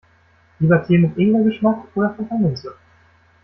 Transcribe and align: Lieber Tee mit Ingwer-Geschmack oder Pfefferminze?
Lieber 0.59 0.83
Tee 0.83 0.97
mit 0.97 1.15
Ingwer-Geschmack 1.15 1.85
oder 1.95 2.09
Pfefferminze? 2.09 2.73